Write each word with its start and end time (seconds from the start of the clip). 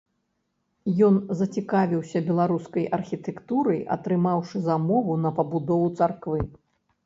Ён 1.07 1.19
зацікавіўся 1.41 2.23
беларускай 2.31 2.89
архітэктурай, 2.99 3.79
атрымаўшы 3.99 4.57
замову 4.73 5.23
на 5.23 5.37
пабудову 5.41 5.87
царквы. 6.03 6.39